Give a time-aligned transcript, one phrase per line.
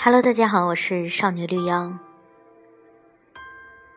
[0.00, 1.92] Hello，大家好，我是少女绿妖。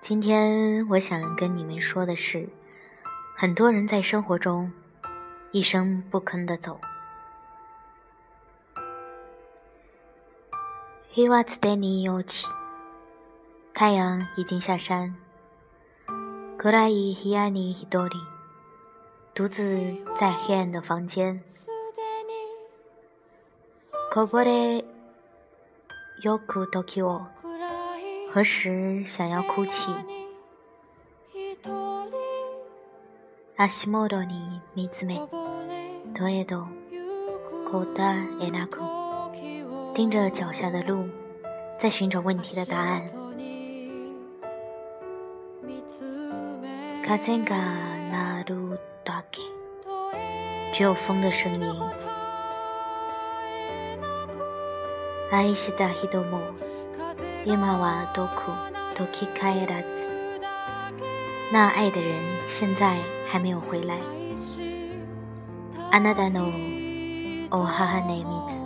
[0.00, 2.48] 今天我想跟你们说的是，
[3.36, 4.72] 很多人在生活中
[5.52, 6.80] 一声不吭的走。
[11.14, 12.48] 日はすでに落ち、
[13.72, 15.14] 太阳已经下山。
[16.58, 18.10] 暗い部屋に一人、
[19.34, 21.42] 独自在黑暗的房间。
[24.12, 24.84] こぼれ
[26.22, 27.26] よく時を、
[28.34, 29.92] 何時想要哭泣？
[33.56, 35.20] 足元に見つめ、
[36.14, 36.66] どえど
[37.70, 38.80] 答えなく。
[39.94, 41.08] 盯着脚下的路，
[41.78, 43.02] 在寻找问题的答案。
[47.04, 47.56] 風が
[48.10, 49.42] 鳴るだけ，
[50.72, 52.05] 只有風的聲音。
[55.30, 56.40] 愛した人も
[57.44, 58.52] 今はどこ
[58.94, 60.12] 都帰らず。
[61.52, 62.14] 那愛的人
[62.46, 62.98] 現在
[63.30, 63.98] 還沒有回來。
[65.90, 66.48] あなたの
[67.50, 68.14] お母の
[68.46, 68.64] 水。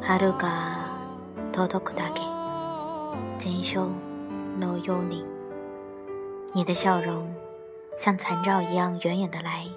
[0.00, 0.88] 春が
[1.52, 2.20] 届くだけ。
[3.38, 3.88] 全生
[4.58, 5.24] の幽靈。
[6.54, 7.26] 你的笑容
[7.96, 9.68] 像殘照一樣遠遠的來。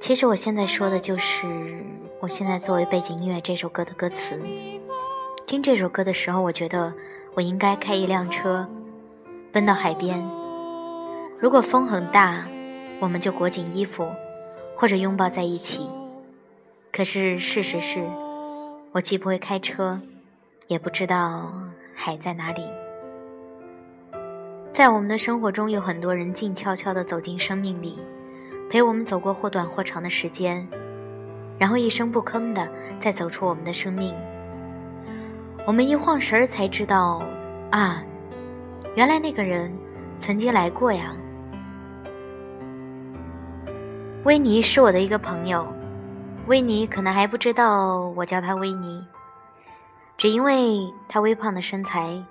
[0.00, 1.44] 其实我现在说的就是
[2.20, 4.40] 我现在作为背景音乐这首歌的歌词。
[5.44, 6.94] 听这首歌的时候，我觉得
[7.34, 8.66] 我应该开一辆车，
[9.52, 10.22] 奔到海边。
[11.40, 12.46] 如果风很大，
[13.00, 14.08] 我们就裹紧衣服，
[14.76, 15.88] 或者拥抱在一起。
[16.92, 18.04] 可是事实是，
[18.92, 20.00] 我既不会开车，
[20.68, 21.52] 也不知道
[21.94, 22.62] 海在哪里。
[24.72, 27.98] 在我们的生活中，有很多人静悄悄地走进生命里，
[28.68, 30.66] 陪我们走过或短或长的时间，
[31.58, 34.14] 然后一声不吭地再走出我们的生命。
[35.66, 37.22] 我们一晃神儿才知道，
[37.70, 38.02] 啊，
[38.94, 39.72] 原来那个人
[40.16, 41.14] 曾经来过呀。
[44.24, 45.66] 维尼是我的一个朋友。
[46.46, 49.04] 维尼可能还不知道我叫他维尼，
[50.16, 52.22] 只因为他微胖的身材，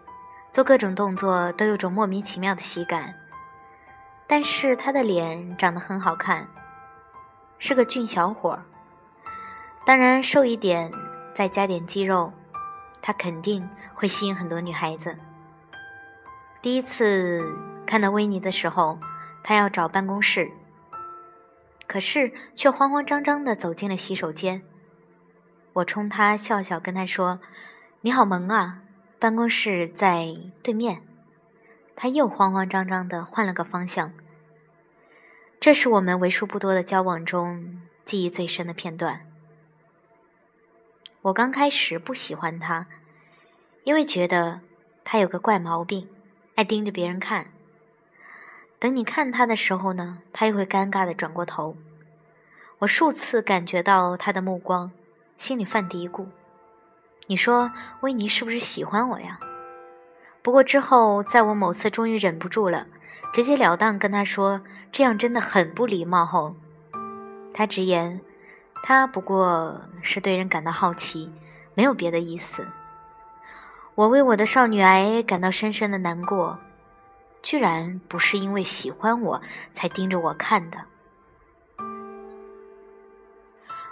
[0.52, 3.14] 做各种动作都有种莫名其妙的喜感。
[4.28, 6.48] 但是他的脸长得很好看，
[7.58, 8.60] 是个俊小伙。
[9.86, 10.92] 当然瘦一点，
[11.34, 12.34] 再加点肌肉，
[13.02, 15.18] 他肯定会吸引很多女孩子。
[16.62, 17.42] 第一次
[17.86, 19.00] 看到維尼的时候，
[19.44, 20.52] 他要找办公室。
[21.88, 24.62] 可是，却慌慌张张地走进了洗手间。
[25.72, 27.40] 我冲他笑笑，跟他说
[28.02, 28.82] ：“你好萌啊，
[29.20, 31.02] 办公室在对面。”
[32.00, 34.14] 他又慌慌张张地换了个方向。
[35.60, 39.22] 这是我们为数不多的交往中记忆最深的片段。
[41.24, 42.86] 我刚开始不喜欢他，
[43.84, 44.62] 因为觉得
[45.04, 46.08] 他有个怪毛病，
[46.54, 47.48] 爱盯着别人看。
[48.78, 51.76] 等你看他的时候呢，他又会尴尬地转过头。
[52.78, 54.92] 我数次感觉到他的目光，
[55.36, 56.28] 心里犯嘀咕
[57.26, 57.72] ：“你说
[58.02, 59.40] 维尼是不是喜欢我呀？”
[60.48, 62.88] 不过之后，在我某次终于忍不住了，
[63.34, 64.62] 直截了当跟他说
[64.94, 66.56] ：“这样真的很不礼貌。”后，
[67.54, 68.22] 他直言
[68.82, 71.30] ：“他不过是对人感到好奇，
[71.74, 72.66] 没有别的意思。”
[73.96, 76.58] 我为我的少女癌感到深深的难过。
[77.42, 79.42] 居然不是因为喜欢我
[79.74, 80.78] 才盯着我看的。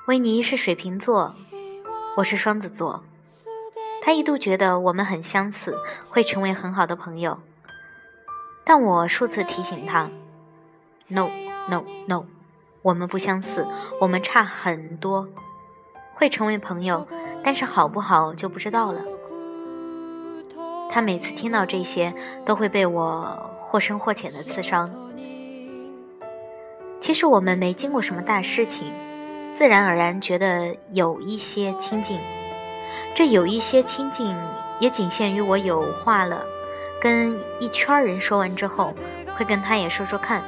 [0.08, 1.36] 维尼是水瓶座，
[2.16, 3.04] 我是双子座。
[4.06, 5.76] 他一度觉得我们很相似，
[6.12, 7.40] 会成为很好的朋友。
[8.64, 10.12] 但我数次提醒他
[11.08, 11.28] ：“No,
[11.68, 12.26] no, no，
[12.84, 13.66] 我们不相似，
[14.00, 15.28] 我们差很多。
[16.14, 17.08] 会成为朋友，
[17.44, 19.02] 但是好不好就不知道了。”
[20.92, 22.14] 他每次听到这些，
[22.46, 24.94] 都会被我或深或浅的刺伤。
[27.00, 28.94] 其实我们没经过什么大事情，
[29.56, 32.20] 自然而然觉得有一些亲近。
[33.14, 34.36] 这有一些亲近，
[34.80, 36.46] 也仅限于我有话了，
[37.02, 38.94] 跟一圈人说完之后，
[39.36, 40.44] 会跟他也说说看。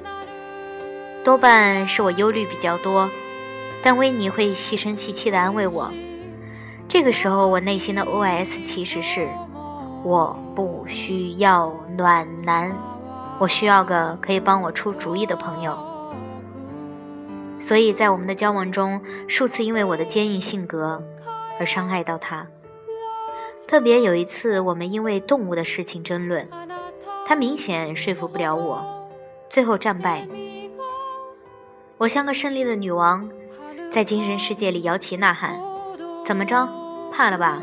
[1.23, 3.09] 多半是我忧虑比较多，
[3.83, 5.91] 但維尼会细声细气的安慰我。
[6.87, 9.27] 这个时候，我内心的 OS 其实是。
[10.03, 12.71] 我不需要暖男，
[13.39, 15.77] 我需要个可以帮我出主意的朋友。
[17.59, 21.03] 所以在我们的交往中，数次因为我的坚硬性格
[21.59, 22.47] 而伤害到他。
[23.67, 26.47] 特别有一次，我们因为动物的事情争论，
[27.25, 29.09] 他明显说服不了我，
[29.49, 30.27] 最后战败。
[31.97, 33.29] 我像个胜利的女王，
[33.91, 35.59] 在精神世界里摇旗呐喊，
[36.23, 36.69] 怎么着？
[37.11, 37.61] 怕了吧？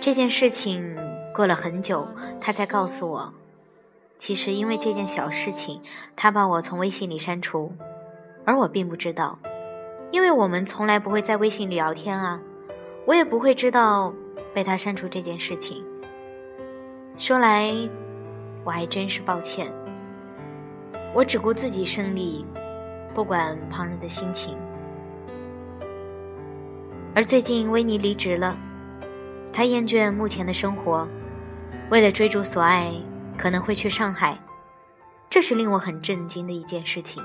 [0.00, 0.96] 这件事情
[1.34, 2.08] 过了很久，
[2.40, 3.34] 他才告诉我，
[4.16, 5.82] 其实因为这件小事情，
[6.16, 7.72] 他把我从微信里删除，
[8.44, 9.38] 而我并不知道，
[10.10, 12.40] 因为我们从来不会在微信里聊天啊，
[13.06, 14.14] 我也不会知道
[14.54, 15.84] 被他删除这件事情。
[17.18, 17.72] 说来，
[18.64, 19.70] 我还真是抱歉，
[21.14, 22.44] 我只顾自己胜利，
[23.14, 24.56] 不管旁人的心情。
[27.14, 28.58] 而最近，维尼离职了。
[29.52, 31.06] 他厌倦目前的生活，
[31.90, 32.92] 为了追逐所爱，
[33.38, 34.36] 可能会去上海。
[35.30, 37.22] 这是令我很震惊的一件事情。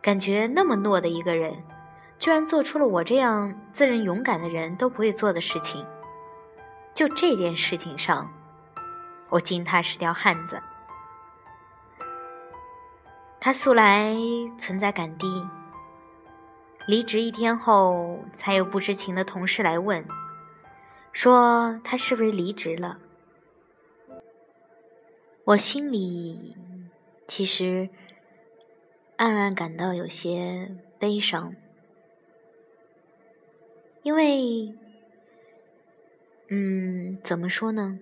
[0.00, 1.52] 感觉那么懦的一个人，
[2.18, 5.84] 居然做出了我这样自认勇敢的人都不会做的事情。
[6.94, 8.32] 就这件事情上，
[9.28, 10.62] 我敬他是条汉子。
[13.40, 14.16] 他素来
[14.56, 15.44] 存在感低，
[16.86, 20.06] 离职一天后，才有不知情的同事来问。
[21.12, 22.98] 说他是不是离职了？
[25.44, 26.56] 我心里
[27.26, 27.90] 其实
[29.16, 31.54] 暗暗感到有些悲伤，
[34.04, 34.74] 因为，
[36.50, 37.98] 嗯，怎么说呢？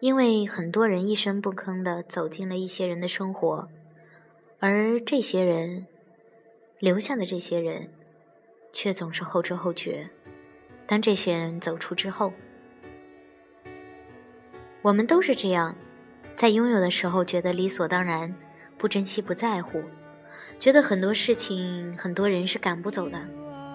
[0.00, 3.66] 因为很多人一声不吭的走进了一些人的生活，
[4.60, 5.86] 而这些人
[6.78, 7.88] 留下的这些人，
[8.74, 10.10] 却总是后知后觉。
[10.86, 12.34] 当这些人走出之后，
[14.82, 15.74] 我们都是这样，
[16.36, 18.34] 在拥有的时候觉得理所当然，
[18.76, 19.82] 不珍惜不在乎，
[20.60, 23.18] 觉得很多事情、很多人是赶不走的，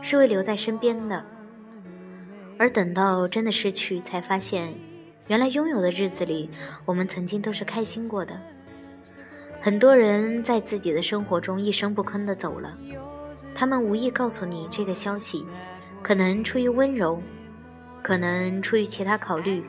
[0.01, 1.25] 是会留在身边的。
[2.57, 4.73] 而等到真的失去，才发现，
[5.27, 6.49] 原来拥有的日子里，
[6.85, 8.39] 我们曾经都是开心过的。
[9.61, 12.77] 很多人在自己的生活中一声不吭的走了，
[13.53, 15.45] 他们无意告诉你这个消息。
[16.01, 17.21] 可能出于温柔，
[18.01, 19.61] 可能出于其他考虑，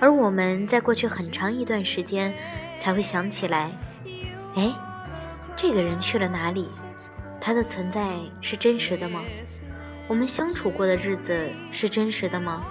[0.00, 2.32] 而我们在过去很长一段时间
[2.78, 3.70] 才会想起来，
[4.54, 4.74] 哎，
[5.54, 6.66] 这个人去了哪里？
[7.48, 9.22] 他的存在是真实的吗？
[10.06, 12.62] 我们相处过的日子是真实的吗？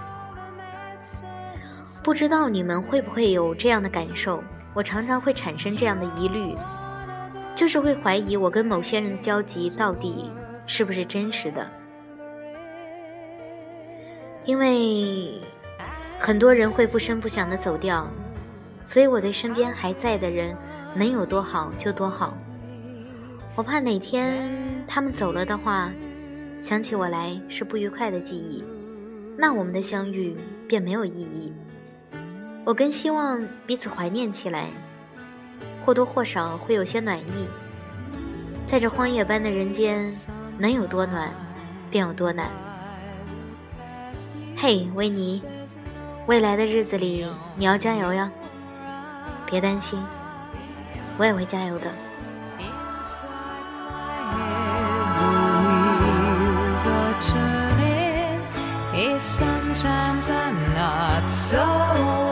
[2.03, 4.43] 不知道你们会不会有这样的感受？
[4.75, 6.55] 我常常会产生这样的疑虑，
[7.55, 10.29] 就是会怀疑我跟某些人的交集到底
[10.67, 11.67] 是不是真实的。
[14.45, 15.41] 因为
[16.19, 18.07] 很多人会不声不响的走掉，
[18.85, 20.55] 所以我对身边还在的人
[20.93, 22.37] 能有多好就多好。
[23.57, 24.47] 我怕哪天
[24.87, 25.91] 他们走了的话，
[26.61, 28.63] 想起我来是不愉快的记忆，
[29.35, 30.37] 那我们的相遇
[30.67, 31.51] 便没有意义。
[32.63, 34.67] 我更希望彼此怀念起来，
[35.83, 37.47] 或多或少会有些暖意。
[38.67, 40.05] 在这荒野般的人间，
[40.59, 41.33] 能有多暖，
[41.89, 42.47] 便有多暖。
[44.55, 45.41] 嘿，维尼，
[46.27, 47.25] 未来的日子里
[47.55, 48.31] 你要加油呀！
[49.47, 49.99] 别担心，
[51.17, 51.91] 我也会加油的。
[58.97, 62.26] Sometimes I'm not so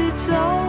[0.00, 0.67] it's all